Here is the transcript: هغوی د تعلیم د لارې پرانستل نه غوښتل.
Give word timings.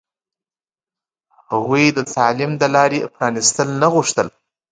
هغوی 1.51 1.85
د 1.97 1.99
تعلیم 2.15 2.51
د 2.57 2.63
لارې 2.75 2.99
پرانستل 3.15 3.69
نه 3.81 3.87
غوښتل. 3.93 4.27